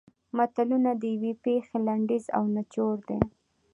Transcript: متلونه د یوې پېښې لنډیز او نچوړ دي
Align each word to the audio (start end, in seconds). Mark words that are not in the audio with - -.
متلونه 0.37 0.91
د 1.01 1.03
یوې 1.15 1.33
پېښې 1.45 1.77
لنډیز 1.87 2.25
او 2.37 2.43
نچوړ 2.55 2.95
دي 3.09 3.19